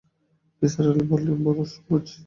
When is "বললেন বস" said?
1.11-1.71